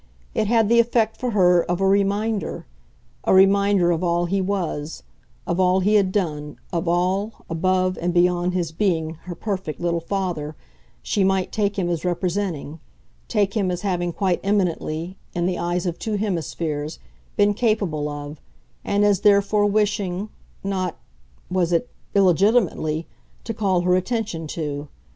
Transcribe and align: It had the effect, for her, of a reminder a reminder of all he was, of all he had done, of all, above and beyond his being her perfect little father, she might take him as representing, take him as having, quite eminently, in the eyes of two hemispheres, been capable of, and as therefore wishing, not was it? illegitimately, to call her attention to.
It 0.33 0.47
had 0.47 0.67
the 0.67 0.79
effect, 0.79 1.15
for 1.17 1.29
her, 1.29 1.61
of 1.63 1.79
a 1.79 1.85
reminder 1.87 2.65
a 3.23 3.35
reminder 3.35 3.91
of 3.91 4.03
all 4.03 4.25
he 4.25 4.41
was, 4.41 5.03
of 5.45 5.59
all 5.59 5.81
he 5.81 5.93
had 5.93 6.11
done, 6.11 6.57
of 6.73 6.87
all, 6.87 7.45
above 7.51 7.99
and 8.01 8.11
beyond 8.11 8.55
his 8.55 8.71
being 8.71 9.19
her 9.25 9.35
perfect 9.35 9.79
little 9.79 9.99
father, 9.99 10.55
she 11.03 11.23
might 11.23 11.51
take 11.51 11.77
him 11.77 11.87
as 11.87 12.03
representing, 12.03 12.79
take 13.27 13.53
him 13.53 13.69
as 13.69 13.81
having, 13.83 14.11
quite 14.11 14.39
eminently, 14.43 15.17
in 15.35 15.45
the 15.45 15.59
eyes 15.59 15.85
of 15.85 15.99
two 15.99 16.15
hemispheres, 16.15 16.97
been 17.37 17.53
capable 17.53 18.09
of, 18.09 18.41
and 18.83 19.05
as 19.05 19.19
therefore 19.21 19.67
wishing, 19.67 20.29
not 20.63 20.97
was 21.51 21.71
it? 21.71 21.91
illegitimately, 22.15 23.05
to 23.43 23.53
call 23.53 23.81
her 23.81 23.95
attention 23.95 24.47
to. 24.47 24.87